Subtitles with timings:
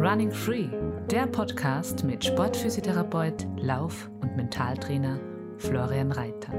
[0.00, 0.66] Running Free,
[1.08, 5.20] der Podcast mit Sportphysiotherapeut, Lauf- und Mentaltrainer
[5.58, 6.52] Florian Reiter.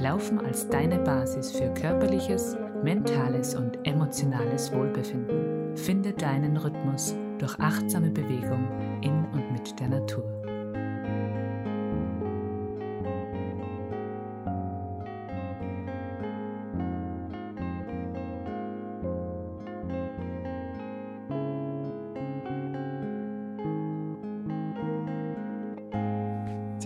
[0.00, 5.76] Laufen als deine Basis für körperliches, mentales und emotionales Wohlbefinden.
[5.76, 8.66] Finde deinen Rhythmus durch achtsame Bewegung
[9.02, 10.35] in und mit der Natur.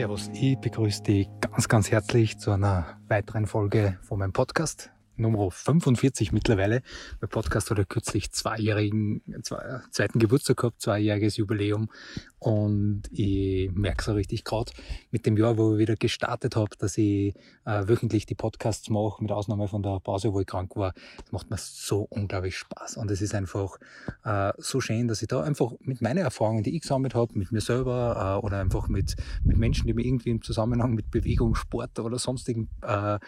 [0.00, 4.90] Servus, ich begrüße dich ganz, ganz herzlich zu einer weiteren Folge von meinem Podcast.
[5.20, 6.82] Nummer 45 mittlerweile.
[7.20, 11.90] Mein Podcast hat ja kürzlich zweijährigen, zwei, zweiten Geburtstag gehabt, zweijähriges Jubiläum.
[12.38, 14.72] Und ich merke so richtig gerade
[15.10, 17.34] mit dem Jahr, wo ich wieder gestartet habe, dass ich
[17.66, 20.94] äh, wöchentlich die Podcasts mache, mit Ausnahme von der Pause, wo ich krank war.
[21.18, 22.96] Das macht mir so unglaublich Spaß.
[22.96, 23.78] Und es ist einfach
[24.24, 27.52] äh, so schön, dass ich da einfach mit meinen Erfahrungen, die ich gesammelt habe, mit
[27.52, 31.54] mir selber äh, oder einfach mit, mit Menschen, die mir irgendwie im Zusammenhang mit Bewegung,
[31.54, 33.18] Sport oder sonstigen äh,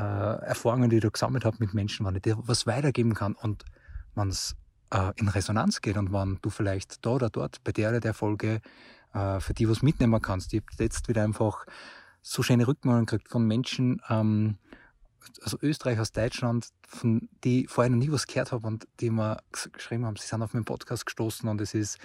[0.00, 3.64] äh, Erfahrungen, die da gesammelt habe mit Menschen, wenn ich dir was weitergeben kann und
[4.14, 4.56] man es
[4.90, 8.14] äh, in Resonanz geht und wenn du vielleicht da oder dort bei der oder der
[8.14, 8.62] Folge
[9.12, 10.54] äh, für die was mitnehmen kannst.
[10.54, 11.66] Ich habe jetzt wieder einfach
[12.22, 14.56] so schöne Rückmeldungen gekriegt von Menschen, ähm,
[15.42, 19.38] also Österreich, aus Deutschland, von die vorher noch nie was gehört habe und die mir
[19.72, 21.98] geschrieben haben, sie sind auf meinen Podcast gestoßen und es ist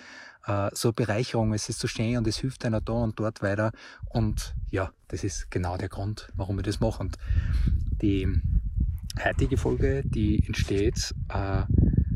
[0.45, 3.41] äh, so eine Bereicherung, es ist so schön und es hilft einer da und dort
[3.41, 3.71] weiter.
[4.09, 7.07] Und ja, das ist genau der Grund, warum wir das machen.
[7.07, 7.17] Und
[8.01, 8.27] die
[9.23, 11.63] heutige Folge, die entsteht äh,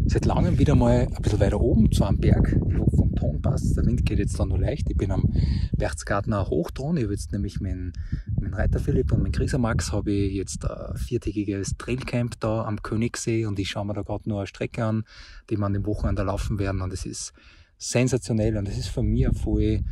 [0.09, 2.57] seit langem wieder mal ein bisschen weiter oben zu einem Berg.
[2.67, 3.77] Ich vom Ton passt.
[3.77, 4.89] Der Wind geht jetzt da nur leicht.
[4.89, 5.31] Ich bin am
[5.77, 6.97] Berchtesgadener Hochton.
[6.97, 7.93] Ich habe jetzt nämlich mit,
[8.39, 12.81] mit Reiter Philipp und mit Grieser Max habe ich jetzt ein viertägiges Trailcamp da am
[12.81, 15.03] Königssee und ich schaue mir da gerade nur eine Strecke an,
[15.49, 17.33] die wir an dem Wochenende laufen werden und es ist
[17.77, 19.83] sensationell und es ist für mich voll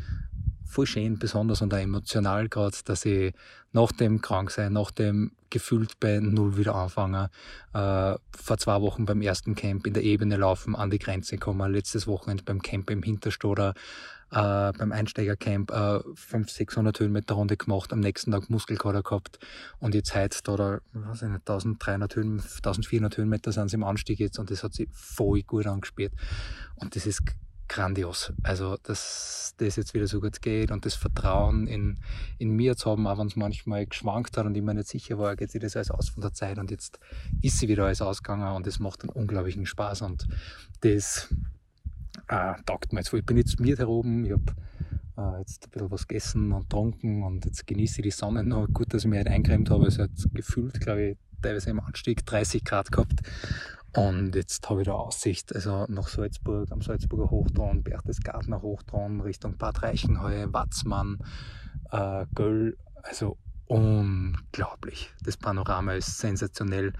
[0.68, 3.34] voll schön, besonders und auch emotional gerade, dass ich
[3.72, 7.30] nach dem Kranksein, nach dem gefühlt bei Null wieder anfangen,
[7.74, 11.72] äh, vor zwei Wochen beim ersten Camp in der Ebene laufen, an die Grenze kommen,
[11.72, 13.74] letztes Wochenende beim Camp im Hinterstoder,
[14.32, 19.40] äh, beim Einsteigercamp äh, 500, 600 Höhenmeter Runde gemacht, am nächsten Tag Muskelkater gehabt
[19.80, 23.84] und jetzt heute da, da weiß ich nicht, 1300 Höhen, 1400 Höhenmeter sind sie im
[23.84, 26.14] Anstieg jetzt und das hat sich voll gut angespielt.
[26.76, 27.22] Und das ist
[27.68, 28.34] grandios.
[28.44, 32.00] Also, dass das jetzt wieder so gut geht und das Vertrauen in,
[32.38, 35.18] in mir zu haben, auch wenn es manchmal geschwankt hat und ich mir nicht sicher
[35.18, 37.00] war, geht sich das alles aus von der Zeit und jetzt
[37.42, 40.28] ist sie wieder alles ausgegangen und es macht einen unglaublichen Spaß und
[40.82, 41.34] das
[42.28, 43.14] äh, taugt mir jetzt.
[43.14, 44.56] Ich bin jetzt mir oben, ich habe
[45.18, 48.68] äh, jetzt ein bisschen was gegessen und getrunken und jetzt genieße ich die Sonne noch.
[48.68, 49.88] Gut, dass ich mich halt eingecremt habe.
[49.88, 53.22] Es hat gefühlt, glaube ich, teilweise im Anstieg 30 Grad gehabt
[53.94, 59.58] und jetzt habe ich da Aussicht, also nach Salzburg, am Salzburger Hochtraun, Berchtesgadener Hochtraun, Richtung
[59.58, 61.20] Bad Reichenhall, Watzmann,
[61.92, 65.14] äh, Göll, also unglaublich.
[65.24, 66.94] Das Panorama ist sensationell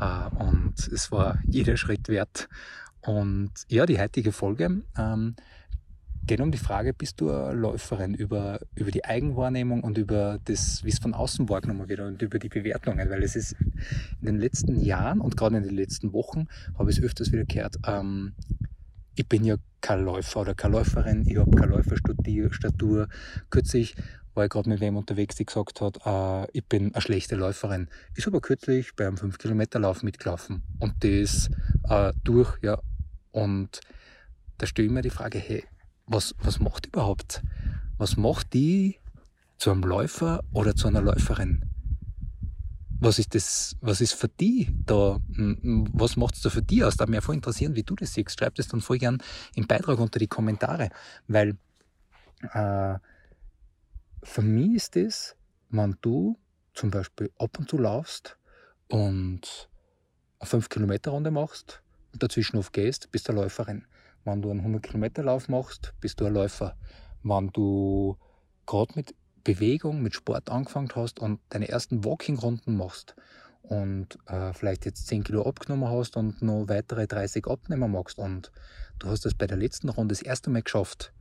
[0.00, 2.48] äh, und es war jeder Schritt wert.
[3.02, 5.36] Und ja, die heutige Folge ähm,
[6.28, 10.84] geht um die Frage, bist du eine Läuferin über, über die Eigenwahrnehmung und über das,
[10.84, 13.56] wie es von außen wahrgenommen wird und über die Bewertungen, weil es ist
[14.20, 16.46] in den letzten Jahren und gerade in den letzten Wochen
[16.78, 18.34] habe ich es öfters wieder gehört, ähm,
[19.16, 23.08] ich bin ja kein Läufer oder keine Läuferin, ich habe keine Läuferstatur.
[23.50, 23.96] Kürzlich
[24.34, 27.88] war ich gerade mit wem unterwegs, die gesagt hat, äh, ich bin eine schlechte Läuferin.
[28.14, 31.50] Ich habe kürzlich bei einem 5-Kilometer-Lauf mitgelaufen und das
[31.88, 32.78] äh, durch, ja.
[33.32, 33.80] Und
[34.58, 35.64] da stelle ich mir die Frage, hey,
[36.08, 37.42] was, was macht überhaupt?
[37.98, 38.98] Was macht die
[39.56, 41.64] zu einem Läufer oder zu einer Läuferin?
[43.00, 46.96] Was ist das, was ist für die da, was macht es da für die aus?
[46.96, 48.38] Da mich voll interessieren, wie du das siehst.
[48.38, 49.22] Schreib das dann voll gern
[49.54, 50.90] im Beitrag unter die Kommentare,
[51.28, 51.56] weil
[52.52, 52.98] äh,
[54.22, 55.36] für mich ist das,
[55.70, 56.36] wenn du
[56.74, 58.36] zum Beispiel ab und zu laufst
[58.88, 59.68] und
[60.40, 61.82] eine 5 Kilometer Runde machst
[62.12, 63.86] und dazwischen aufgehst, bist du Läuferin.
[64.28, 66.76] Wenn du einen 100-Kilometer-Lauf machst, bist du ein Läufer.
[67.22, 68.18] Wenn du
[68.66, 73.16] gerade mit Bewegung, mit Sport angefangen hast und deine ersten Walking-Runden machst
[73.62, 78.52] und äh, vielleicht jetzt 10 Kilo abgenommen hast und noch weitere 30 abnehmen magst und
[78.98, 81.14] du hast es bei der letzten Runde das erste Mal geschafft,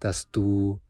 [0.00, 0.80] dass du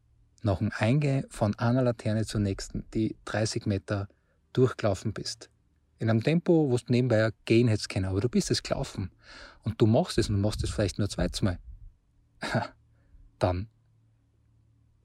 [0.43, 4.07] nach dem Eingehen von einer Laterne zur nächsten die 30 Meter
[4.53, 5.51] durchgelaufen bist.
[5.98, 9.10] In einem Tempo, wo du nebenbei gehen hättest können, aber du bist es gelaufen
[9.62, 11.58] und du machst es und machst es vielleicht nur zweites Mal,
[13.38, 13.69] dann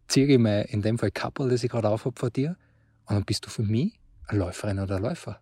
[0.08, 2.58] ziehe ich mir in dem Fall Kappel, das ich gerade aufhab vor dir,
[3.06, 5.42] und dann bist du für mich eine Läuferin oder ein Läufer.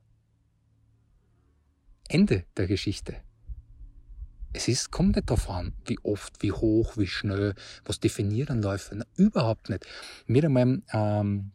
[2.07, 3.17] Ende der Geschichte.
[4.53, 7.53] es ist, kommt nicht darauf an, wie oft, wie hoch, wie schnell,
[7.85, 8.95] was definieren Läufe.
[8.95, 9.85] Na, überhaupt nicht.
[10.25, 11.51] Mir hat einmal ähm,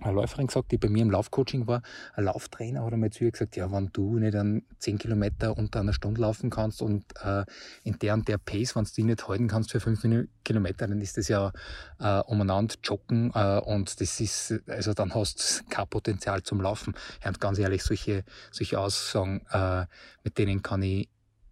[0.00, 1.80] eine Läuferin gesagt, die bei mir im Laufcoaching war,
[2.14, 5.80] ein Lauftrainer hat einmal zu ihr gesagt, ja, wenn du nicht an 10 Kilometer unter
[5.80, 7.44] einer Stunde laufen kannst und äh,
[7.84, 11.00] in der und der Pace, wenn du die nicht halten kannst für 5 Kilometer, dann
[11.00, 11.52] ist das ja
[12.00, 16.94] äh, umeinander joggen äh, und das ist, also dann hast du kein Potenzial zum Laufen.
[17.24, 19.86] Und ganz ehrlich, solche, solche Aussagen, äh,
[20.24, 21.08] mit denen kann ich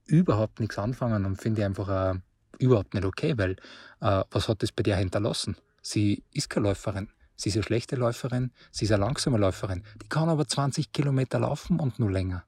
[0.07, 2.19] überhaupt nichts anfangen und finde ich einfach äh,
[2.59, 3.53] überhaupt nicht okay, weil
[4.01, 5.57] äh, was hat das bei dir hinterlassen?
[5.81, 7.09] Sie ist keine Läuferin.
[7.37, 9.85] Sie ist eine schlechte Läuferin, sie ist eine langsame Läuferin.
[10.03, 12.45] Die kann aber 20 Kilometer laufen und nur länger.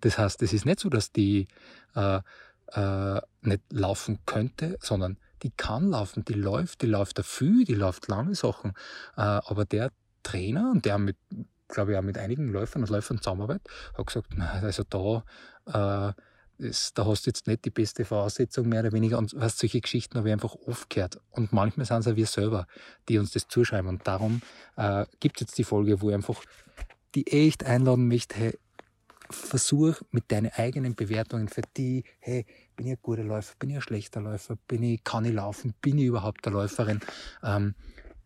[0.00, 1.46] Das heißt, es ist nicht so, dass die
[1.94, 2.20] äh,
[2.72, 8.08] äh, nicht laufen könnte, sondern die kann laufen, die läuft, die läuft dafür, die läuft
[8.08, 8.72] lange Sachen.
[9.16, 9.90] Äh, aber der
[10.22, 11.16] Trainer, und der mit,
[11.68, 16.12] glaube ich, auch mit einigen Läufern und Läufern zusammenarbeitet, hat gesagt, na, also da äh,
[16.62, 19.18] das, da hast du jetzt nicht die beste Voraussetzung mehr oder weniger.
[19.18, 21.20] Und was solche Geschichten habe ich einfach oft gehört.
[21.30, 22.66] Und manchmal sind es auch wir selber,
[23.08, 23.88] die uns das zuschreiben.
[23.88, 24.42] Und darum
[24.76, 26.42] äh, gibt es jetzt die Folge, wo ich einfach
[27.14, 28.58] die echt einladen möchte, hey,
[29.30, 33.76] versuch mit deinen eigenen Bewertungen für die, hey, bin ich ein guter Läufer, bin ich
[33.76, 37.00] ein schlechter Läufer, bin ich, kann ich laufen, bin ich überhaupt eine Läuferin,
[37.42, 37.74] ähm,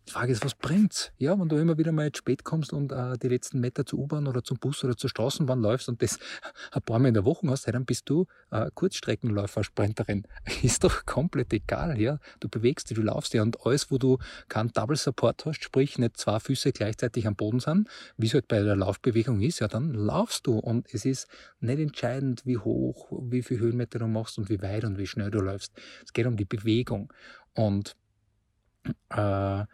[0.07, 1.11] die Frage ist, was bringt's?
[1.19, 4.29] Ja, wenn du immer wieder mal spät kommst und äh, die letzten Meter zur U-Bahn
[4.29, 6.19] oder zum Bus oder zur Straßenbahn läufst und das
[6.73, 10.27] ein paar Mal in der Woche hast, dann bist du äh, Kurzstreckenläufer, Sprinterin.
[10.63, 12.19] Ist doch komplett egal, ja.
[12.39, 14.19] Du bewegst dich, du laufst ja und alles, wo du
[14.49, 18.47] keinen Double Support hast, sprich nicht zwei Füße gleichzeitig am Boden sind, wie es halt
[18.47, 21.27] bei der Laufbewegung ist, ja, dann laufst du und es ist
[21.61, 25.31] nicht entscheidend, wie hoch, wie viel Höhenmeter du machst und wie weit und wie schnell
[25.31, 25.73] du läufst.
[26.05, 27.13] Es geht um die Bewegung
[27.55, 27.97] und
[29.11, 29.65] äh,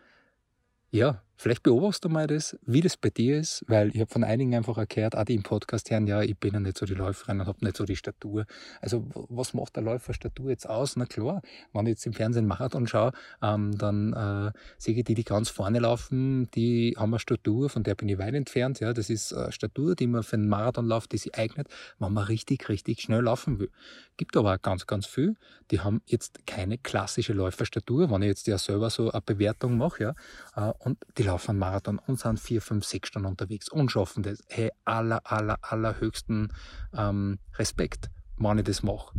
[0.92, 4.22] ja, vielleicht beobachtest du mal das, wie das bei dir ist, weil ich habe von
[4.22, 6.94] einigen einfach erklärt, auch die im Podcast hören, ja, ich bin ja nicht so die
[6.94, 8.46] Läuferin und habe nicht so die Statur.
[8.80, 10.94] Also was macht der Läuferstatur jetzt aus?
[10.94, 11.42] Na klar,
[11.72, 13.10] wenn ich jetzt im Fernsehen Marathon schaue,
[13.42, 17.82] ähm, dann äh, sehe ich die, die ganz vorne laufen, die haben eine Statur, von
[17.82, 18.78] der bin ich weit entfernt.
[18.78, 21.66] Ja, das ist eine Statur, die man für einen Marathonlauf, die sich eignet,
[21.98, 23.70] wenn man richtig, richtig schnell laufen will.
[24.16, 25.34] Gibt aber auch ganz, ganz viel,
[25.72, 30.02] die haben jetzt keine klassische Läuferstatur, wenn ich jetzt ja selber so eine Bewertung mache,
[30.04, 30.14] ja,
[30.54, 34.42] äh, und die laufen Marathon und sind vier, fünf, sechs Stunden unterwegs und schaffen das.
[34.48, 36.52] Hey, aller, aller, allerhöchsten
[36.94, 39.12] ähm, Respekt, wenn ich das mache.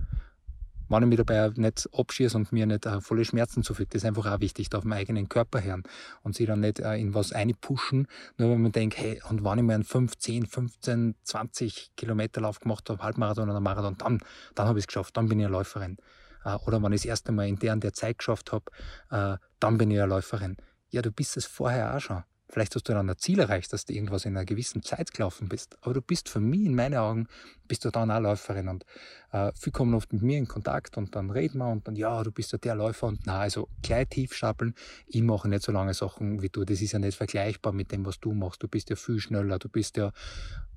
[0.90, 4.08] Wenn ich mich dabei nicht abschieße und mir nicht äh, volle Schmerzen zufüge, das ist
[4.08, 5.84] einfach auch wichtig, da auf meinen eigenen Körper hören
[6.22, 8.08] und sich dann nicht äh, in was einpushen,
[8.38, 12.42] nur wenn man denkt, hey, und wenn ich mir einen 5, 10, 15, 20 Kilometer
[12.42, 14.20] Lauf gemacht habe, Halbmarathon oder Marathon, dann,
[14.54, 15.98] dann habe ich es geschafft, dann bin ich eine Läuferin.
[16.46, 18.66] Äh, oder wenn ich das erste Mal in der und der Zeit geschafft habe,
[19.10, 20.58] äh, dann bin ich eine Läuferin.
[20.94, 22.22] Ja, du bist es vorher auch schon.
[22.50, 25.50] Vielleicht hast du dann ein Ziel erreicht, dass du irgendwas in einer gewissen Zeit gelaufen
[25.50, 25.76] bist.
[25.82, 27.28] Aber du bist für mich, in meinen Augen,
[27.68, 28.68] bist du dann auch Läuferin.
[28.68, 28.86] Und
[29.32, 32.22] äh, viele kommen oft mit mir in Kontakt und dann reden wir und dann, ja,
[32.22, 33.08] du bist ja der Läufer.
[33.08, 34.76] Und na, also gleich tief stapeln.
[35.08, 36.64] Ich mache nicht so lange Sachen wie du.
[36.64, 38.62] Das ist ja nicht vergleichbar mit dem, was du machst.
[38.62, 39.58] Du bist ja viel schneller.
[39.58, 40.12] Du bist ja.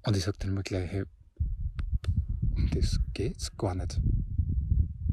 [0.06, 1.04] Und ich sage dann immer gleich, hey,
[2.72, 4.00] das geht's gar nicht.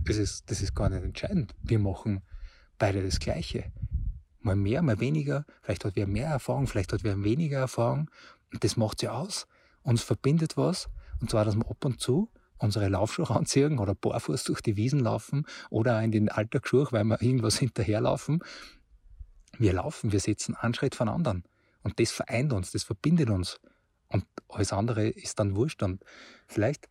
[0.05, 1.53] Das ist, das ist gar nicht entscheidend.
[1.61, 2.21] Wir machen
[2.77, 3.65] beide das Gleiche
[4.45, 8.09] mal mehr, mal weniger, vielleicht hat wer mehr Erfahrung, vielleicht hat wer weniger Erfahrung.
[8.51, 9.47] Und das macht sie aus.
[9.83, 10.89] Uns verbindet was.
[11.19, 12.29] Und zwar, dass wir ab und zu
[12.63, 17.21] unsere Laufschuhe anziehen oder barfuß durch die Wiesen laufen oder in den Alltagsschuhen, weil wir
[17.21, 18.43] irgendwas hinterherlaufen.
[19.59, 21.43] Wir laufen, wir setzen einen Schritt von anderen.
[21.83, 23.59] Und das vereint uns, das verbindet uns.
[24.07, 25.83] Und alles andere ist dann wurscht.
[25.83, 26.03] Und
[26.47, 26.87] vielleicht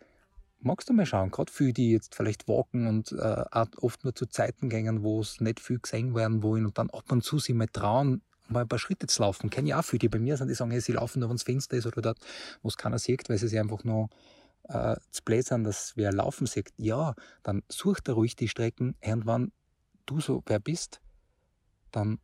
[0.62, 3.44] magst du mal schauen, gerade für die jetzt vielleicht walken und äh,
[3.80, 7.10] oft nur zu Zeiten gängen, wo es nicht viel gesehen werden wollen und dann ab
[7.10, 9.50] und zu sich mal trauen, mal ein paar Schritte zu laufen.
[9.50, 11.36] Kenne ich auch für die bei mir sind, die sagen, hey, sie laufen nur, wenn
[11.36, 12.18] das Fenster ist oder dort,
[12.62, 14.08] wo es keiner sieht, weil sie sich einfach nur
[14.64, 16.72] äh, zu sind, dass wer laufen sieht.
[16.76, 18.94] Ja, dann such da ruhig die Strecken.
[19.00, 19.52] Irgendwann
[20.06, 21.00] du so wer bist,
[21.90, 22.18] dann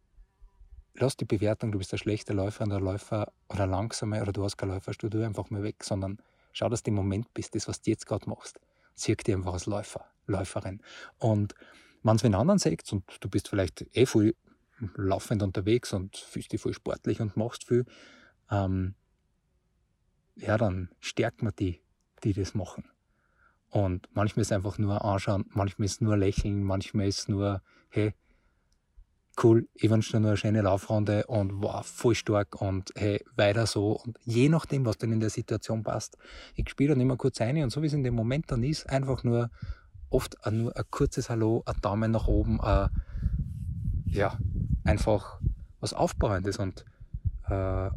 [0.95, 4.57] lass die Bewertung, du bist der schlechte Läufer oder Läufer oder langsame oder du hast
[4.57, 6.19] keine Läuferstudio einfach mal weg, sondern
[6.53, 8.61] Schau, dass du im Moment bist, das, was du jetzt gerade machst.
[8.95, 10.83] Sieh dich einfach als Läufer, Läuferin.
[11.19, 11.55] Und
[12.03, 14.35] wenn es einen anderen sagt und du bist vielleicht eh voll
[14.97, 17.85] laufend unterwegs und fühlst dich voll sportlich und machst viel,
[18.51, 18.95] ähm,
[20.37, 21.81] ja, dann stärkt man die,
[22.23, 22.85] die das machen.
[23.71, 28.15] Und manchmal ist einfach nur anschauen, manchmal ist nur lächeln, manchmal ist nur, hey,
[29.43, 33.67] cool, ich wünsche dir nur eine schöne Laufrunde und wow, voll stark und hey, weiter
[33.67, 33.93] so.
[33.93, 36.17] Und je nachdem, was dann in der Situation passt,
[36.55, 38.89] ich spiele dann immer kurz ein und so wie es in dem Moment dann ist,
[38.89, 39.51] einfach nur
[40.11, 42.89] oft nur ein kurzes Hallo, ein Daumen nach oben, äh,
[44.07, 44.39] ja,
[44.85, 45.41] einfach
[45.81, 46.85] was Aufbauendes und
[47.49, 47.91] äh,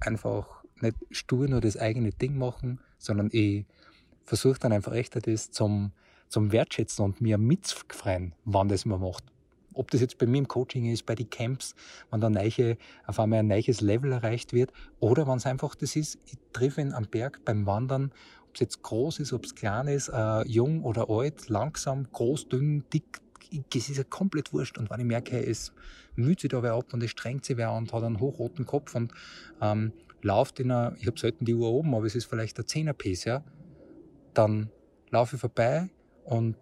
[0.00, 3.66] einfach nicht stur nur das eigene Ding machen, sondern ich
[4.24, 5.92] versuche dann einfach echt das zum,
[6.28, 9.24] zum Wertschätzen und mir mitzufreuen, wann das man macht.
[9.78, 11.74] Ob das jetzt bei mir im Coaching ist, bei den Camps,
[12.10, 15.94] wenn da neiche, auf einmal ein neues Level erreicht wird, oder wenn es einfach das
[15.94, 18.12] ist, ich treffe ihn am Berg beim Wandern,
[18.48, 22.48] ob es jetzt groß ist, ob es klein ist, äh, jung oder alt, langsam, groß,
[22.48, 23.20] dünn, dick,
[23.74, 24.78] es ist ja komplett wurscht.
[24.78, 25.72] Und wenn ich merke, es
[26.16, 28.94] müht sich da wer ab und es strengt sich wer und hat einen hochroten Kopf
[28.94, 29.12] und
[29.60, 29.92] ähm,
[30.22, 32.92] läuft in einer, ich habe selten die Uhr oben, aber es ist vielleicht ein 10er
[32.92, 33.44] Pace, ja,
[34.34, 34.70] dann
[35.10, 35.88] laufe ich vorbei
[36.24, 36.56] und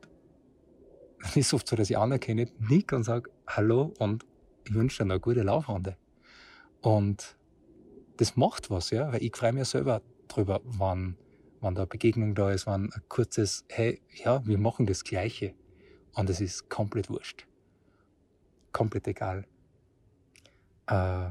[1.35, 4.25] ist oft so, dass ich anerkenne, nick und sage Hallo und
[4.65, 5.97] ich wünsche dir eine gute Laufrunde.
[6.81, 7.37] Und
[8.17, 11.17] das macht was, ja, weil ich freue mich selber drüber, wann,
[11.61, 15.55] wann da eine Begegnung da ist, wann ein kurzes, hey, ja, wir machen das Gleiche.
[16.15, 17.47] Und es ist komplett wurscht.
[18.73, 19.47] Komplett egal,
[20.87, 21.31] äh,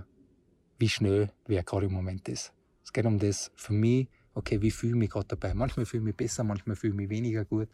[0.78, 2.54] wie schnell wer gerade im Moment ist.
[2.84, 5.54] Es geht um das für mich, okay, wie fühle ich mich gerade dabei?
[5.54, 7.70] Manchmal fühle ich mich besser, manchmal fühle ich mich weniger gut.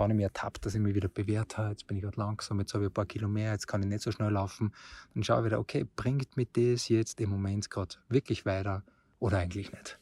[0.00, 2.58] Wenn ich mich ertappt, dass ich mich wieder bewährt habe, jetzt bin ich gerade langsam,
[2.58, 4.72] jetzt habe ich ein paar Kilo mehr, jetzt kann ich nicht so schnell laufen,
[5.14, 8.82] dann schaue ich wieder, okay, bringt mich das jetzt im Moment gerade wirklich weiter
[9.18, 9.98] oder eigentlich nicht?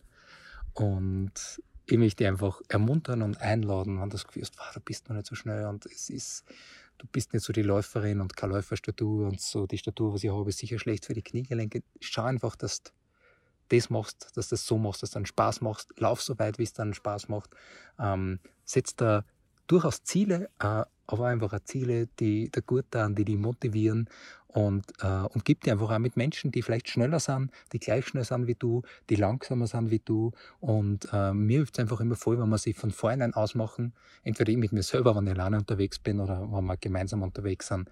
[0.73, 1.33] Und
[1.87, 5.17] ich möchte einfach ermuntern und einladen, wenn du das Gefühl hast, wow, du bist noch
[5.17, 6.45] nicht so schnell und es ist,
[6.99, 10.31] du bist nicht so die Läuferin und keine Läuferstatur und so die Statur, was ich
[10.31, 11.83] habe, ist sicher schlecht für die Kniegelenke.
[12.01, 12.91] Schau einfach, dass du
[13.69, 15.93] das machst, dass du das so machst, dass du dann Spaß machst.
[15.99, 17.51] Lauf so weit, wie es dann Spaß macht.
[17.99, 19.25] Ähm, setz da
[19.69, 24.09] durchaus Ziele, äh, aber einfach Ziele, die da gut tun, die die motivieren
[24.49, 28.07] und, äh, und gib dir einfach auch mit Menschen, die vielleicht schneller sind, die gleich
[28.07, 30.33] schnell sind wie du, die langsamer sind wie du.
[30.59, 33.93] Und äh, mir hilft es einfach immer voll, wenn wir sich von vornherein ausmachen,
[34.25, 37.69] entweder ich mit mir selber, wenn ich alleine unterwegs bin oder wenn wir gemeinsam unterwegs
[37.69, 37.91] sind.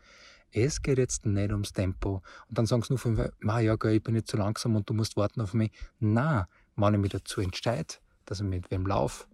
[0.50, 2.22] Es geht jetzt nicht ums Tempo.
[2.48, 5.16] Und dann sagen sie nur von, ja, ich bin nicht zu langsam und du musst
[5.16, 5.72] warten auf mich.
[6.00, 9.26] Na, wenn ich mich dazu entscheide, dass ich mit wem laufe,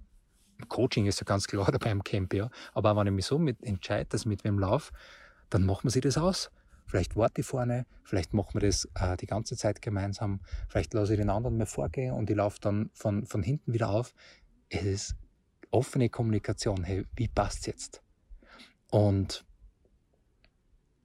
[0.68, 2.50] Coaching ist ja ganz klar dabei im Camp, ja.
[2.74, 4.92] Aber wenn ich mich so mit entscheide, dass ich mit wem laufe,
[5.50, 6.50] dann macht man sich das aus.
[6.86, 11.14] Vielleicht warte ich vorne, vielleicht machen wir das äh, die ganze Zeit gemeinsam, vielleicht lasse
[11.14, 14.12] ich den anderen mal vorgehen und ich laufe dann von, von hinten wieder auf.
[14.68, 15.16] Es ist
[15.70, 16.84] offene Kommunikation.
[16.84, 18.02] Hey, wie passt's jetzt?
[18.90, 19.44] Und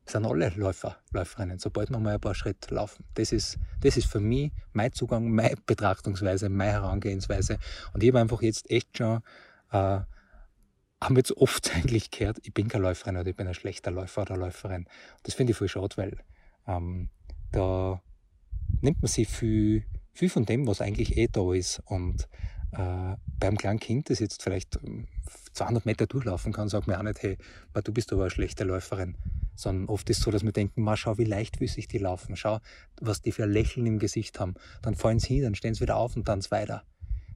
[0.05, 3.03] es sind alle Läufer, Läuferinnen, sobald wir mal ein paar Schritte laufen.
[3.15, 7.59] Das ist, das ist für mich mein Zugang, meine Betrachtungsweise, meine Herangehensweise.
[7.93, 9.21] Und ich habe einfach jetzt echt schon
[9.71, 9.99] äh,
[11.01, 13.91] haben wir jetzt oft eigentlich gehört, ich bin kein Läuferin oder ich bin ein schlechter
[13.91, 14.87] Läufer oder Läuferin.
[15.23, 16.17] Das finde ich voll schade, weil
[16.67, 17.09] ähm,
[17.51, 18.01] da
[18.81, 21.81] nimmt man sich viel, viel von dem, was eigentlich eh da ist.
[21.85, 22.27] Und
[22.71, 24.79] äh, beim kleinen Kind, das jetzt vielleicht
[25.53, 27.37] 200 ähm, Meter durchlaufen kann, sagt man auch nicht, hey,
[27.83, 29.15] du bist aber eine schlechte Läuferin.
[29.55, 32.59] Sondern oft ist es so, dass wir denken, mal schau, wie leichtfüßig die laufen, schau,
[33.01, 34.53] was die für ein Lächeln im Gesicht haben.
[34.83, 36.83] Dann fallen sie hin, dann stehen sie wieder auf und dann weiter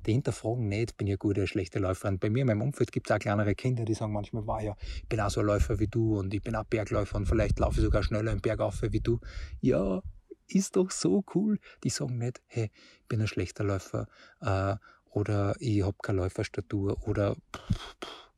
[0.05, 2.20] die hinterfragen nicht, bin ich eine gute oder schlechte Läuferin.
[2.20, 4.75] Bei mir in meinem Umfeld gibt es auch kleinere Kinder, die sagen manchmal, war ja,
[4.96, 7.60] ich bin auch so ein Läufer wie du und ich bin auch Bergläufer und vielleicht
[7.60, 9.20] laufe ich sogar schneller im Berg auf wie du.
[9.60, 10.01] Ja,
[10.48, 11.60] ist doch so cool.
[11.84, 14.08] Die sagen nicht, hey, ich bin ein schlechter Läufer
[14.41, 14.75] äh,
[15.12, 18.31] oder ich habe keine Läuferstatur oder pff, pff,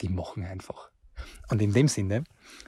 [0.00, 0.90] die machen einfach.
[1.50, 2.24] Und in dem Sinne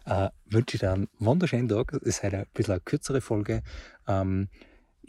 [0.06, 1.92] äh, wünsche ich dir einen wunderschönen Tag.
[1.92, 3.62] Es ist heute ein bisschen eine kürzere Folge.
[4.09, 4.49] Ähm,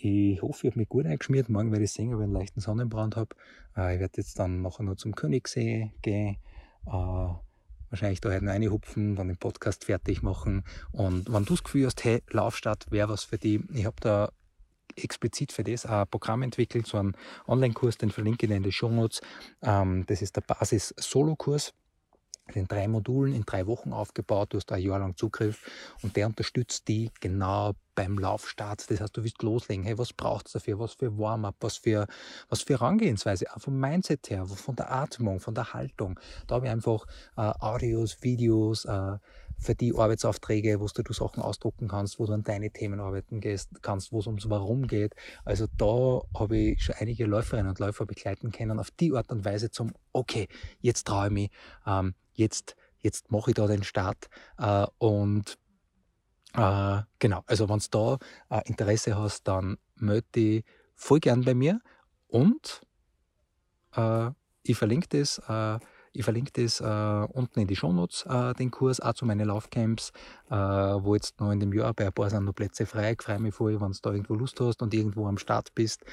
[0.03, 1.49] ich hoffe, ich habe mich gut eingeschmiert.
[1.49, 3.35] Morgen werde ich sehen, ob ich einen leichten Sonnenbrand habe.
[3.77, 6.37] Äh, ich werde jetzt dann nachher noch zum Königssee gehen.
[6.87, 6.91] Äh,
[7.89, 10.63] wahrscheinlich da heute noch reinhupfen, dann den Podcast fertig machen.
[10.91, 14.31] Und wenn du das Gefühl hast, hey, Laufstadt wäre was für dich, ich habe da
[14.95, 17.15] explizit für das ein Programm entwickelt, so einen
[17.47, 19.21] Online-Kurs, den verlinke ich in den Show Notes.
[19.61, 21.73] Ähm, das ist der Basis-Solo-Kurs
[22.55, 24.53] in drei Modulen in drei Wochen aufgebaut.
[24.53, 25.69] Du hast ein Jahr lang Zugriff
[26.01, 28.89] und der unterstützt die genau beim Laufstart.
[28.89, 29.83] Das heißt, du willst loslegen.
[29.83, 30.79] Hey, was braucht es dafür?
[30.79, 31.55] Was für Warm-up?
[31.59, 32.07] Was für,
[32.49, 33.45] was für Herangehensweise?
[33.53, 36.19] Auch vom Mindset her, von der Atmung, von der Haltung.
[36.47, 37.05] Da habe ich einfach
[37.37, 39.17] äh, Audios, Videos, äh,
[39.59, 43.69] für die Arbeitsaufträge, wo du, Sachen ausdrucken kannst, wo du an deine Themen arbeiten gehst,
[43.83, 45.13] kannst, wo es ums Warum geht.
[45.45, 49.45] Also da habe ich schon einige Läuferinnen und Läufer begleiten können, auf die Art und
[49.45, 50.47] Weise zum, okay,
[50.79, 51.49] jetzt traue ich mich,
[51.85, 55.59] ähm, jetzt, jetzt mache ich da den Start äh, und
[56.55, 58.17] äh, genau, also wenn du
[58.49, 60.63] da äh, Interesse hast, dann melde dich
[60.95, 61.79] voll gern bei mir
[62.27, 62.81] und
[63.95, 64.29] äh,
[64.63, 65.79] ich verlinke das äh,
[66.13, 70.11] ich verlinke das äh, unten in die Shownotes, äh, den Kurs, auch zu meinen Laufcamps,
[70.49, 73.13] wo jetzt noch in dem Jahr bei ein paar sind noch Plätze frei.
[73.13, 76.03] Ich freue mich voll, wenn du da irgendwo Lust hast und irgendwo am Start bist.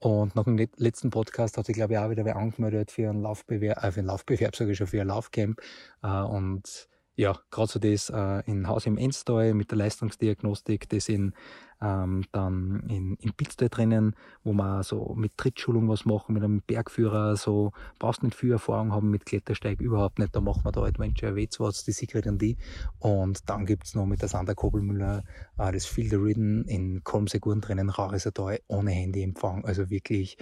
[0.00, 3.22] Und nach dem letzten Podcast hat sich, glaube ich, auch wieder wer angemeldet für einen
[3.22, 5.60] Laufbewerb, äh, für einen Laufbewerb, sage ich schon, für ein Laufcamp.
[6.02, 11.08] Äh, und ja, gerade so das äh, in Haus im Enstal mit der Leistungsdiagnostik, das
[11.08, 11.34] in
[11.80, 16.60] Ähm, dann in, in Pitztal drinnen, wo wir so mit Trittschulung was machen, mit einem
[16.60, 20.34] Bergführer, so brauchst nicht viel Erfahrung haben mit Klettersteig, überhaupt nicht.
[20.34, 22.56] Da machen wir da Adventure W2, die Secret und die.
[22.98, 25.22] Und dann gibt es noch mit der Sander Kobelmüller
[25.58, 29.64] äh, das Field Ridden in Kolmseguren drinnen, Rarisatal, ohne Handyempfang.
[29.64, 30.36] Also wirklich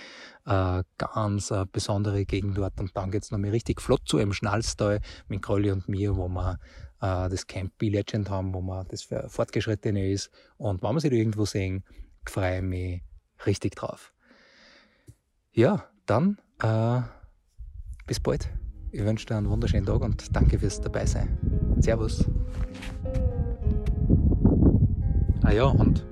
[0.47, 2.81] äh, ganz äh, besondere Gegend dort.
[2.81, 6.16] Und dann geht es noch mal richtig flott zu einem Schnalztal mit Krolli und mir,
[6.16, 6.59] wo wir
[7.00, 10.31] äh, das Camp Be Legend haben, wo man das für Fortgeschrittene ist.
[10.57, 11.85] Und wenn wir sie irgendwo sehen,
[12.25, 13.03] freue ich mich
[13.45, 14.12] richtig drauf.
[15.53, 17.00] Ja, dann äh,
[18.07, 18.49] bis bald.
[18.93, 21.38] Ich wünsche dir einen wunderschönen Tag und danke fürs Dabeisein.
[21.81, 22.25] Servus.
[25.43, 26.05] Ah ja, und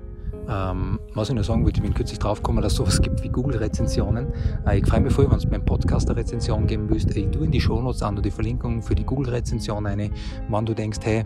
[0.49, 3.29] ähm, was ich noch sagen wollte, ich bin kürzlich draufgekommen, dass es sowas gibt wie
[3.29, 4.27] Google-Rezensionen.
[4.67, 7.15] Äh, ich freue mich voll, wenn du meinem Podcast eine Rezension geben willst.
[7.15, 10.11] Ich tue in die Shownotes an die Verlinkung für die Google-Rezension eine.
[10.49, 11.25] Wenn du denkst, hey,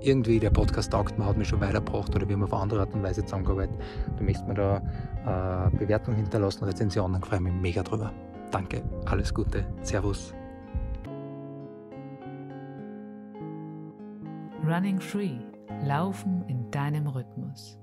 [0.00, 2.94] irgendwie der Podcast taugt mir, hat mich schon weitergebracht oder wir haben auf andere Art
[2.94, 3.76] und Weise zusammengearbeitet,
[4.16, 8.12] du möchtest mir da äh, Bewertung hinterlassen, Rezension, dann freue ich mich mega drüber.
[8.50, 10.34] Danke, alles Gute, Servus.
[14.66, 15.38] Running Free,
[15.84, 17.78] Laufen in deinem Rhythmus.